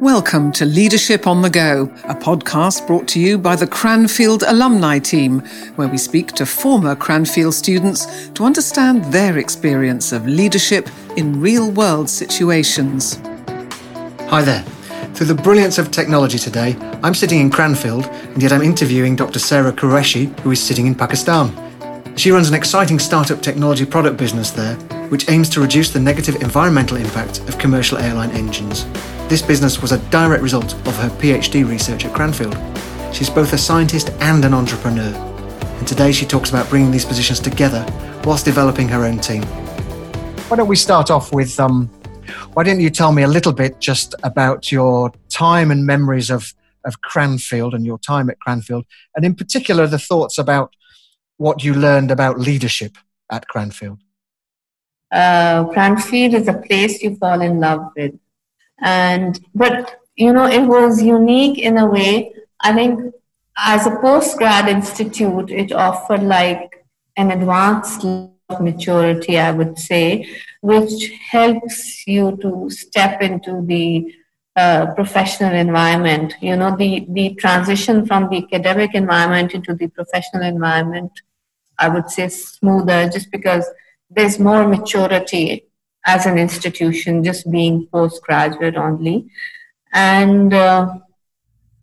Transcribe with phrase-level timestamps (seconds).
[0.00, 5.00] Welcome to Leadership on the Go, a podcast brought to you by the Cranfield Alumni
[5.00, 5.40] Team,
[5.74, 11.72] where we speak to former Cranfield students to understand their experience of leadership in real
[11.72, 13.16] world situations.
[14.28, 14.62] Hi there.
[15.14, 19.40] Through the brilliance of technology today, I'm sitting in Cranfield, and yet I'm interviewing Dr.
[19.40, 21.50] Sarah Qureshi, who is sitting in Pakistan.
[22.16, 24.76] She runs an exciting startup technology product business there,
[25.08, 28.86] which aims to reduce the negative environmental impact of commercial airline engines.
[29.28, 32.56] This business was a direct result of her PhD research at Cranfield.
[33.14, 35.14] She's both a scientist and an entrepreneur.
[35.78, 37.84] And today she talks about bringing these positions together
[38.24, 39.42] whilst developing her own team.
[40.48, 41.88] Why don't we start off with um,
[42.54, 46.54] why don't you tell me a little bit just about your time and memories of,
[46.86, 50.74] of Cranfield and your time at Cranfield, and in particular the thoughts about
[51.36, 52.96] what you learned about leadership
[53.30, 54.00] at Cranfield?
[55.12, 58.14] Uh, Cranfield is a place you fall in love with
[58.80, 62.32] and but you know it was unique in a way.
[62.60, 63.14] I think
[63.56, 66.84] as a post-grad institute it offered like
[67.16, 68.04] an advanced
[68.60, 70.26] maturity i would say
[70.60, 74.14] which helps you to step into the
[74.56, 76.34] uh, professional environment.
[76.40, 81.12] You know the the transition from the academic environment into the professional environment
[81.78, 83.64] i would say smoother just because
[84.10, 85.67] there's more maturity
[86.06, 89.28] as an institution, just being postgraduate only.
[89.92, 90.94] And uh,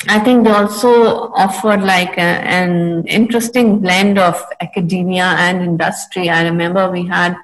[0.07, 6.29] I think they also offer like a, an interesting blend of academia and industry.
[6.29, 7.35] I remember we had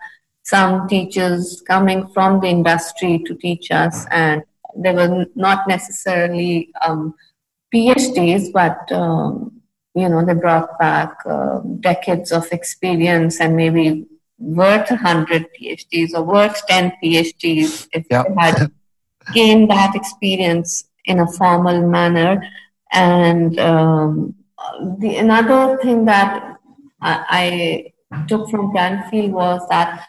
[0.44, 4.44] some teachers coming from the industry to teach us, and
[4.76, 7.16] they were not necessarily um,
[7.74, 9.62] PhDs, but um,
[9.96, 14.06] you know they brought back uh, decades of experience and maybe
[14.42, 18.26] worth 100 PhDs or worth 10 PhDs if yep.
[18.28, 18.72] you had
[19.34, 22.42] gained that experience in a formal manner.
[22.92, 24.36] And um,
[25.00, 26.58] the another thing that
[27.02, 30.06] I, I took from Cranfield was that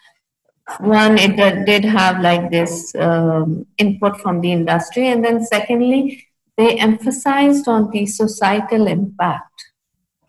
[0.80, 6.26] one, it did have like this um, input from the industry, and then secondly,
[6.56, 9.66] they emphasized on the societal impact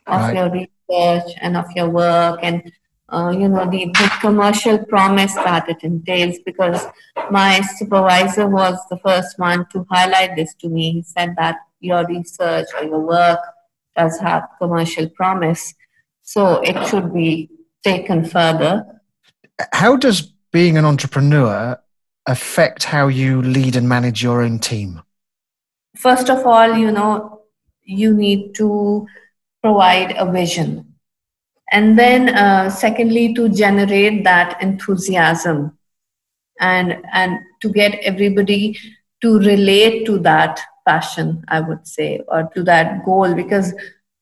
[0.08, 0.36] of right.
[0.36, 2.72] your research and of your work and
[3.14, 6.84] uh, you know, the, the commercial promise that it entails because
[7.30, 10.92] my supervisor was the first one to highlight this to me.
[10.92, 13.40] He said that your research or your work
[13.96, 15.76] does have commercial promise,
[16.24, 17.50] so it should be
[17.84, 18.84] taken further.
[19.74, 21.80] How does being an entrepreneur
[22.26, 25.02] affect how you lead and manage your own team?
[25.96, 27.44] First of all, you know,
[27.84, 29.06] you need to
[29.62, 30.93] provide a vision
[31.74, 35.78] and then uh, secondly to generate that enthusiasm
[36.60, 38.78] and and to get everybody
[39.22, 43.34] to relate to that passion i would say or to that goal.
[43.34, 43.74] Because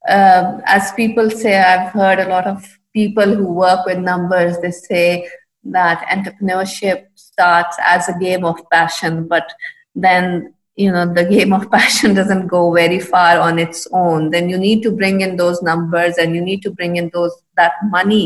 [0.08, 4.72] uh, as people say i've heard a lot of people who work with numbers they
[4.72, 5.30] say
[5.64, 9.54] that entrepreneurship starts as a game of passion but
[9.94, 14.50] then you know the game of passion doesn't go very far on its own then
[14.50, 17.74] you need to bring in those numbers and you need to bring in those that
[17.90, 18.26] money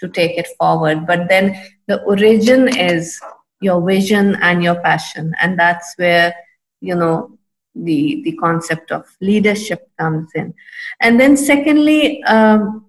[0.00, 1.06] to take it forward.
[1.06, 1.54] But then
[1.86, 3.20] the origin is
[3.60, 6.34] your vision and your passion and that's where
[6.80, 7.38] you know
[7.74, 10.54] the the concept of leadership comes in.
[11.00, 12.86] And then secondly um,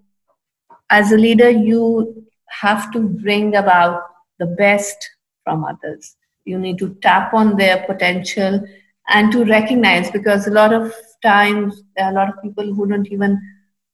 [0.90, 4.02] as a leader you have to bring about
[4.38, 5.10] the best
[5.44, 6.16] from others.
[6.44, 8.66] You need to tap on their potential
[9.08, 12.86] and to recognize because a lot of times there are a lot of people who
[12.86, 13.40] don't even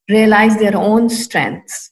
[0.09, 1.91] realize their own strengths.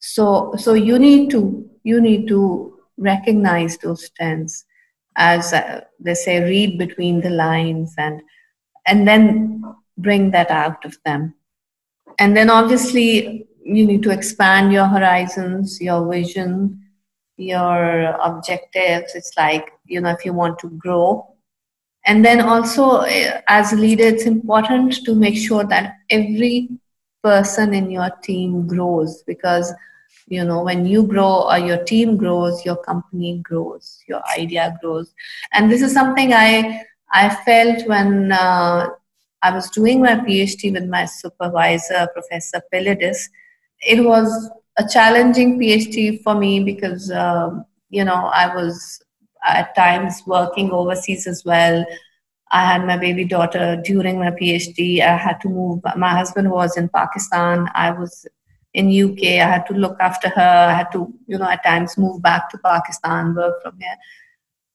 [0.00, 4.64] So so you need to you need to recognize those strengths
[5.16, 8.22] as uh, they say read between the lines and
[8.86, 9.64] and then
[9.96, 11.34] bring that out of them.
[12.18, 16.84] And then obviously you need to expand your horizons your vision
[17.36, 19.14] your objectives.
[19.14, 21.34] It's like you know if you want to grow
[22.08, 26.68] and then also eh, as a leader it's important to make sure that every
[27.22, 29.72] person in your team grows because
[30.26, 35.14] you know when you grow or your team grows your company grows your idea grows.
[35.52, 36.82] And this is something i
[37.12, 38.88] i felt when uh,
[39.42, 43.28] i was doing my phd with my supervisor professor pilidis
[43.80, 49.02] it was a challenging phd for me because um, you know i was
[49.44, 51.84] at times working overseas as well.
[52.50, 55.00] I had my baby daughter during my PhD.
[55.00, 55.82] I had to move.
[55.96, 57.68] My husband was in Pakistan.
[57.74, 58.26] I was
[58.74, 59.40] in UK.
[59.40, 60.66] I had to look after her.
[60.70, 63.96] I had to, you know, at times move back to Pakistan, work from here.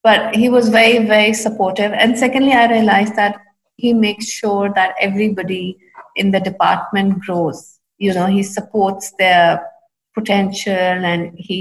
[0.03, 3.37] but he was very very supportive and secondly i realized that
[3.77, 5.77] he makes sure that everybody
[6.15, 9.65] in the department grows you know he supports their
[10.13, 10.73] potential
[11.11, 11.59] and he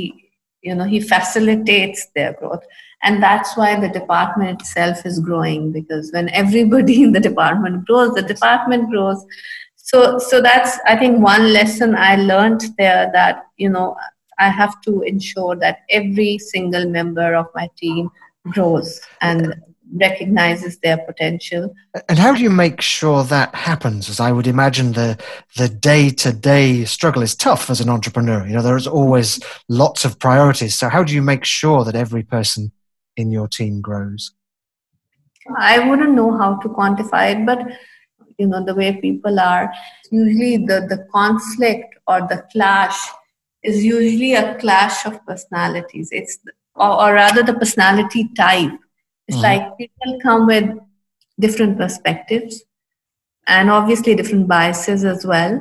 [0.63, 2.65] you know he facilitates their growth
[3.03, 8.15] and that's why the department itself is growing because when everybody in the department grows
[8.15, 9.25] the department grows
[9.77, 13.97] so so that's i think one lesson i learned there that you know
[14.39, 18.11] i have to ensure that every single member of my team
[18.49, 19.55] grows and
[19.95, 21.75] recognizes their potential.
[22.09, 24.09] And how do you make sure that happens?
[24.09, 25.23] As I would imagine the
[25.57, 28.47] the day to day struggle is tough as an entrepreneur.
[28.47, 30.75] You know, there's always lots of priorities.
[30.75, 32.73] So how do you make sure that every person
[33.17, 34.33] in your team grows?
[35.59, 37.67] I wouldn't know how to quantify it, but
[38.39, 39.73] you know, the way people are,
[40.11, 42.99] usually the, the conflict or the clash
[43.63, 46.09] is usually a clash of personalities.
[46.13, 46.39] It's
[46.75, 48.73] or, or rather the personality type
[49.29, 49.63] it's mm-hmm.
[49.63, 50.71] like people come with
[51.39, 52.63] different perspectives
[53.47, 55.61] and obviously different biases as well.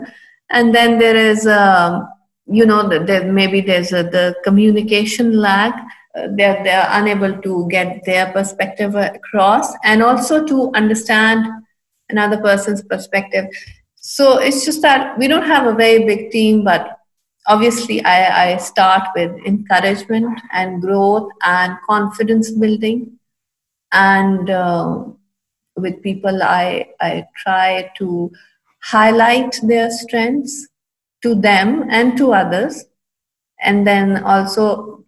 [0.50, 2.08] And then there is, um,
[2.48, 5.74] you know, there, maybe there's a, the communication lag.
[6.14, 11.46] Uh, they're, they're unable to get their perspective across and also to understand
[12.10, 13.46] another person's perspective.
[13.96, 16.98] So it's just that we don't have a very big team, but
[17.48, 23.20] obviously I, I start with encouragement and growth and confidence building
[23.92, 25.04] and uh,
[25.76, 28.32] with people I, I try to
[28.84, 30.68] highlight their strengths
[31.24, 32.86] to them and to others
[33.62, 35.01] and then also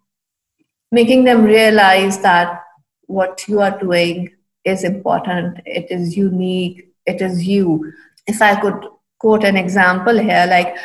[0.99, 2.63] making them realize that
[3.07, 4.29] what you are doing
[4.63, 7.91] is important it is unique it is you.
[8.27, 8.85] If i could
[9.19, 10.77] quote an example here like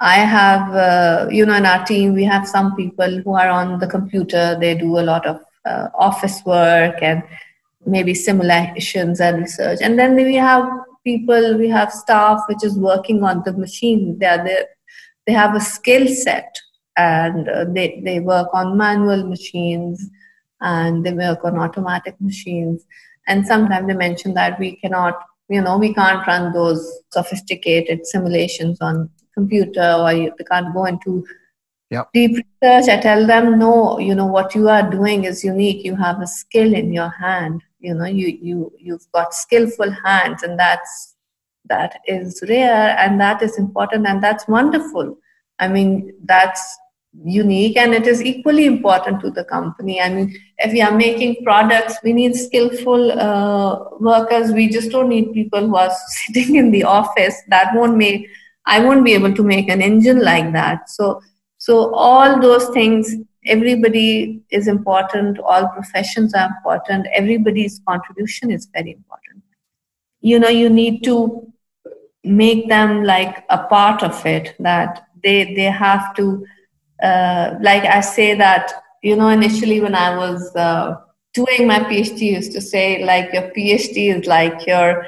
[0.00, 3.78] i have uh, you know in our team we have some people who are on
[3.78, 7.22] the computer they do a lot of uh, office work and
[7.86, 9.78] maybe simulations and research.
[9.80, 10.68] And then we have
[11.04, 14.18] people we have staff which is working on the machine.
[14.18, 14.66] They are there
[15.26, 16.56] they have a skill set
[16.96, 20.08] and uh, they, they work on manual machines
[20.60, 22.84] and they work on automatic machines
[23.26, 28.78] and sometimes they mention that we cannot you know we can't run those sophisticated simulations
[28.80, 31.24] on computer or you, they can't go into
[31.90, 32.08] Yep.
[32.14, 35.84] Deep research, I tell them, no, you know, what you are doing is unique.
[35.84, 37.62] You have a skill in your hand.
[37.78, 41.14] You know, you, you, you've got skillful hands and that's,
[41.66, 45.16] that is rare and that is important and that's wonderful.
[45.60, 46.76] I mean, that's
[47.24, 50.00] unique and it is equally important to the company.
[50.00, 54.52] I mean, if we are making products, we need skillful uh, workers.
[54.52, 57.40] We just don't need people who are sitting in the office.
[57.48, 58.28] That won't make,
[58.66, 60.90] I won't be able to make an engine like that.
[60.90, 61.22] So,
[61.58, 63.14] so all those things,
[63.46, 69.42] everybody is important, all professions are important, everybody's contribution is very important.
[70.20, 71.52] You know, you need to
[72.24, 76.44] make them like a part of it, that they they have to
[77.02, 78.72] uh, like I say that,
[79.02, 80.96] you know, initially when I was uh,
[81.34, 85.06] doing my PhD, used to say like your PhD is like your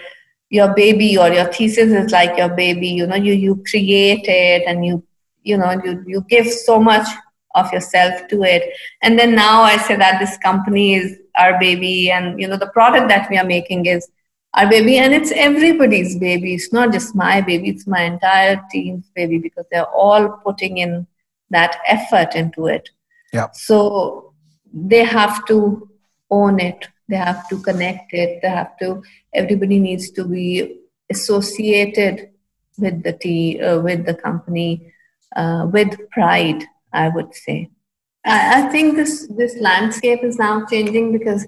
[0.50, 2.88] your baby or your thesis is like your baby.
[2.88, 5.02] You know, you you create it and you
[5.42, 7.06] you know you you give so much
[7.54, 8.62] of yourself to it
[9.02, 12.72] and then now i say that this company is our baby and you know the
[12.78, 14.08] product that we are making is
[14.54, 19.06] our baby and it's everybody's baby it's not just my baby it's my entire team's
[19.14, 21.06] baby because they're all putting in
[21.50, 22.90] that effort into it
[23.32, 24.32] yeah so
[24.72, 25.88] they have to
[26.30, 29.02] own it they have to connect it they have to
[29.34, 32.30] everybody needs to be associated
[32.78, 34.92] with the tea uh, with the company
[35.36, 37.70] uh, with pride, I would say.
[38.24, 41.46] I, I think this this landscape is now changing because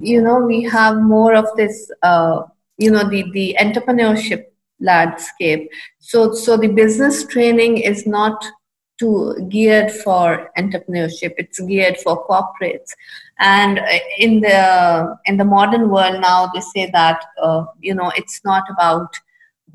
[0.00, 2.42] you know we have more of this uh,
[2.78, 4.44] you know the the entrepreneurship
[4.80, 5.70] landscape.
[5.98, 8.44] So so the business training is not
[9.00, 9.10] to
[9.48, 12.90] geared for entrepreneurship it's geared for corporates
[13.38, 13.80] and
[14.18, 18.64] in the in the modern world now they say that uh, you know it's not
[18.70, 19.20] about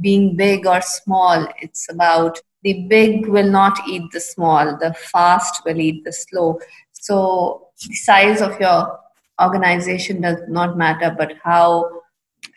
[0.02, 5.64] being big or small it's about the big will not eat the small, the fast
[5.66, 6.60] will eat the slow.
[6.94, 9.00] So the size of your
[9.40, 12.02] organization does not matter, but how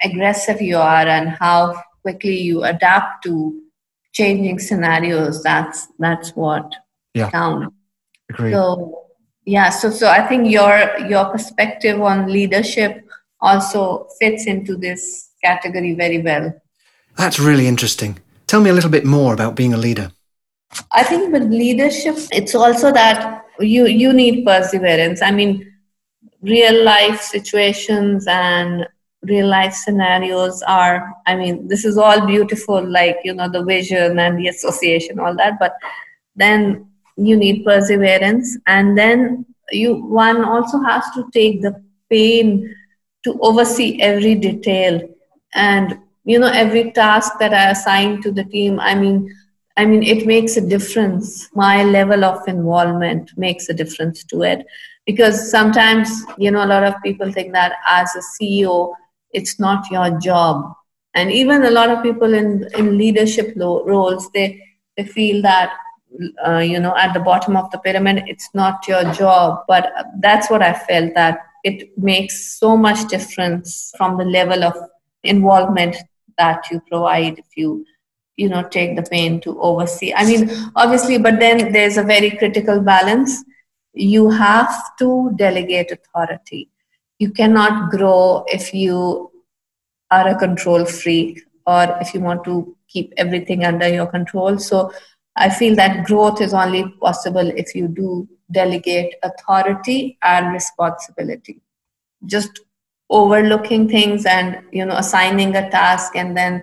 [0.02, 3.60] aggressive you are and how quickly you adapt to
[4.12, 5.42] changing scenarios.
[5.42, 6.74] That's that's what
[7.14, 7.30] yeah.
[7.30, 7.74] counts.
[8.30, 8.52] Agreed.
[8.52, 9.06] So
[9.44, 13.04] yeah, so so I think your your perspective on leadership
[13.40, 16.52] also fits into this category very well.
[17.16, 18.18] That's really interesting.
[18.46, 20.12] Tell me a little bit more about being a leader.
[20.92, 25.22] I think with leadership, it's also that you you need perseverance.
[25.22, 25.72] I mean,
[26.42, 28.86] real life situations and
[29.22, 34.18] real life scenarios are i mean this is all beautiful like you know the vision
[34.18, 35.74] and the association all that but
[36.36, 38.56] then you need perseverance.
[38.66, 42.74] And then you one also has to take the pain
[43.24, 45.02] to oversee every detail.
[45.54, 49.34] And you know every task that i assign to the team i mean
[49.78, 51.48] i mean it makes a difference.
[51.54, 54.66] My level of involvement makes a difference to it.
[55.06, 56.08] Because sometimes
[56.38, 58.94] you know a lot of people think that as a ceo
[59.32, 60.72] it's not your job.
[61.14, 64.62] And even a lot of people in in leadership roles they
[64.96, 65.72] they feel that
[66.46, 69.64] uh, you know at the bottom of the pyramid it's not your job.
[69.68, 74.74] But that's what i felt that it makes so much difference from the level of
[75.24, 75.96] involvement
[76.38, 77.84] that you provide if you
[78.36, 80.12] you know take the pain to oversee.
[80.14, 83.44] I mean obviously but then there's a very critical balance.
[83.94, 86.70] You have to delegate authority
[87.18, 89.30] you cannot grow if you
[90.10, 94.58] are a control freak or if you want to keep everything under your control.
[94.58, 94.92] So
[95.36, 101.60] i feel that growth is only possible if you do delegate authority and responsibility.
[102.26, 102.60] Just
[103.10, 106.62] overlooking things and you know assigning a task and then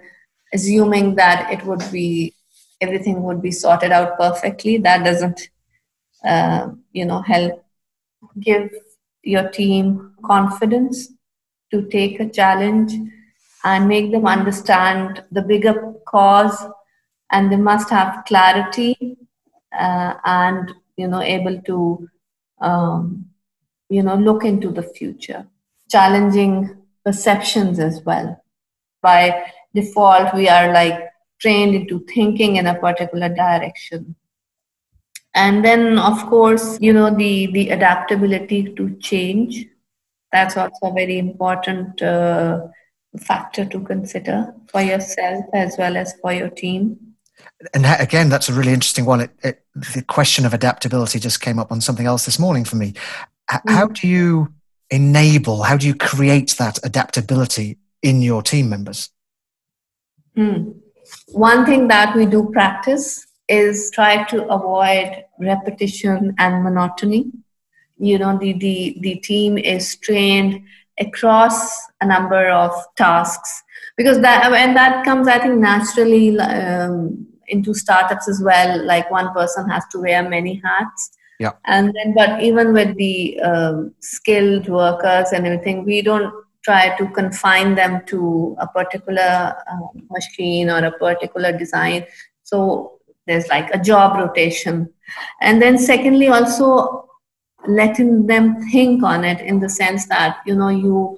[0.54, 2.34] assuming that it would be
[2.82, 5.50] everything would be sorted out perfectly that doesn't
[6.26, 7.64] uh, you know help
[8.40, 8.70] give
[9.26, 11.10] your team confidence
[11.72, 12.94] to take a challenge
[13.64, 16.58] and make them understand the bigger cause
[17.32, 19.18] and they must have clarity
[19.78, 22.08] uh, and you know able to
[22.62, 23.26] um,
[23.90, 25.46] you know look into the future.
[25.90, 28.42] Challenging perceptions as well.
[29.02, 34.16] By default we are like trained into thinking in a particular direction
[35.36, 39.68] and then of course you know the the adaptability to change.
[40.32, 42.68] That's also a very important uh,
[43.20, 46.98] factor to consider for yourself as well as for your team.
[47.74, 49.22] And again that's a really interesting one.
[49.22, 52.78] It, it, the question of adaptability just came up on something else this morning for
[52.78, 52.94] me.
[53.48, 53.94] How mm.
[54.02, 54.54] do you
[54.90, 59.10] enable how do you create that adaptability in your team members?
[60.38, 60.76] Mm.
[61.28, 67.32] one thing that we do practice is try to avoid repetition and monotony.
[67.98, 70.64] You know, the, the, the team is trained
[71.00, 73.64] across a number of tasks
[73.98, 78.84] because that and that comes i think naturally um, into startups as well.
[78.86, 81.12] Like one person has to wear many hats.
[81.40, 81.52] Yeah.
[81.66, 86.34] And then but even with the um, skilled workers and everything we don't
[86.64, 92.06] try to confine them to a particular uh, machine or a particular design.
[92.44, 92.95] So
[93.28, 94.92] there's like a job rotation.
[95.42, 97.10] And then secondly also
[97.68, 101.18] letting them think on it in the sense that you know you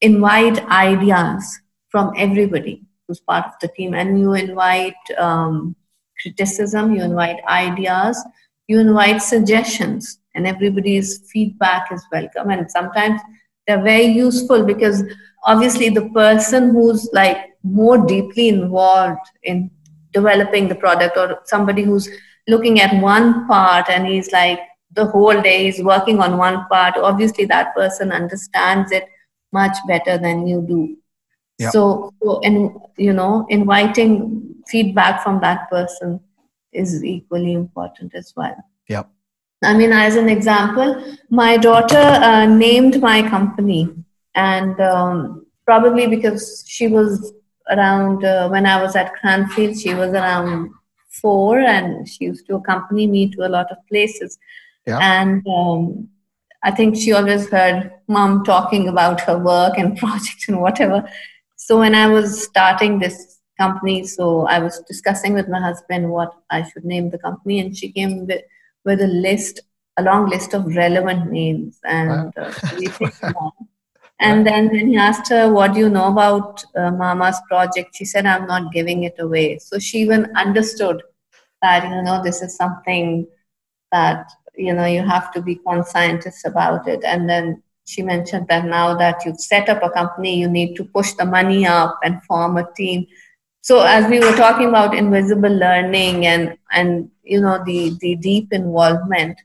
[0.00, 3.94] invite ideas from everybody who's part of the team.
[3.94, 5.76] And you invite um,
[6.20, 8.22] criticism you invite ideas
[8.68, 12.50] you invite suggestions and everybody's feedback is welcome.
[12.50, 13.20] And sometimes
[13.66, 15.02] they're very useful because
[15.44, 19.70] obviously the person who's like more deeply involved in
[20.12, 22.08] developing the product or somebody who's
[22.48, 24.60] looking at one part and he's like
[24.94, 29.08] the whole day he's working on one part obviously that person understands it
[29.52, 30.96] much better than you do.
[31.70, 36.20] So, so and you know inviting feedback from that person
[36.72, 38.56] is equally important as well.
[38.88, 39.08] Yep
[39.64, 43.88] i mean as an example my daughter uh, named my company
[44.34, 47.32] and um, probably because she was
[47.72, 50.70] around uh, when I was at Cranfield, she was around
[51.08, 54.38] four, and she used to accompany me to a lot of places.
[54.86, 54.98] Yeah.
[55.00, 56.08] And um,
[56.62, 61.08] I think she always heard mom talking about her work and projects and whatever.
[61.56, 66.32] So when I was starting this company, so I was discussing with my husband what
[66.50, 68.42] I should name the company, and she came with,
[68.84, 69.60] with a list,
[69.96, 72.50] a long list of relevant names, and wow.
[73.22, 73.50] uh,
[74.22, 77.96] And then when he asked her, What do you know about uh, Mama's project?
[77.96, 79.58] She said, I'm not giving it away.
[79.58, 81.02] So she even understood
[81.60, 83.26] that, you know, this is something
[83.90, 87.02] that, you know, you have to be conscientious about it.
[87.04, 90.84] And then she mentioned that now that you've set up a company, you need to
[90.84, 93.06] push the money up and form a team.
[93.60, 98.52] So as we were talking about invisible learning and, and you know, the, the deep
[98.52, 99.36] involvement,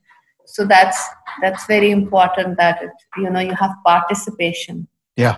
[0.58, 1.00] so that's
[1.42, 5.38] that's very important that it, you know you have participation yeah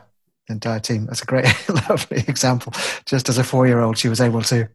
[0.50, 1.46] entire team that's a great
[1.90, 2.74] lovely example
[3.06, 4.68] just as a four year old she was able to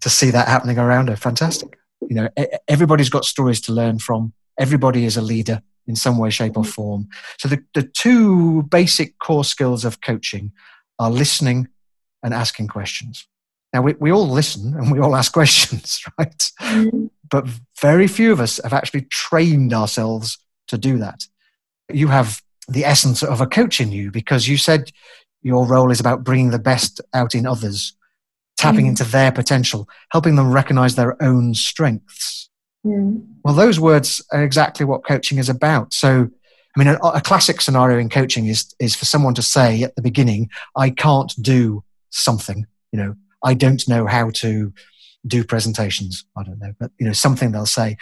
[0.00, 2.28] to see that happening around her fantastic you know
[2.68, 6.64] everybody's got stories to learn from everybody is a leader in some way, shape, or
[6.64, 7.08] form.
[7.38, 10.52] So the, the two basic core skills of coaching
[10.98, 11.68] are listening
[12.22, 13.26] and asking questions.
[13.72, 16.50] Now, we, we all listen and we all ask questions, right?
[16.60, 17.06] Mm-hmm.
[17.28, 17.46] But
[17.82, 21.26] very few of us have actually trained ourselves to do that.
[21.92, 24.92] You have the essence of a coach in you because you said
[25.42, 27.94] your role is about bringing the best out in others,
[28.56, 28.90] tapping mm.
[28.90, 32.48] into their potential, helping them recognize their own strengths.
[32.86, 33.26] Mm.
[33.44, 35.92] Well, those words are exactly what coaching is about.
[35.92, 36.30] So,
[36.76, 39.96] I mean, a, a, classic scenario in coaching is, is for someone to say at
[39.96, 44.72] the beginning, I can't do something, you know, I don't know how to
[45.26, 46.24] do presentations.
[46.36, 47.96] I don't know, but you know, something they'll say.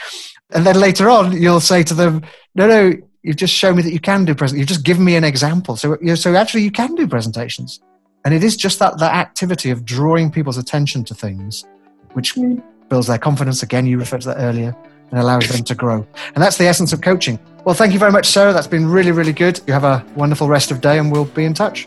[0.51, 2.23] And then later on, you'll say to them,
[2.55, 4.59] no, no, you've just shown me that you can do present.
[4.59, 5.77] You've just given me an example.
[5.77, 7.81] So, you know, so actually you can do presentations.
[8.25, 11.65] And it is just that, that activity of drawing people's attention to things,
[12.13, 12.63] which mm.
[12.89, 13.63] builds their confidence.
[13.63, 14.77] Again, you referred to that earlier
[15.11, 16.07] and allows them to grow.
[16.35, 17.39] And that's the essence of coaching.
[17.65, 18.53] Well, thank you very much, Sarah.
[18.53, 19.61] That's been really, really good.
[19.67, 21.87] You have a wonderful rest of day and we'll be in touch.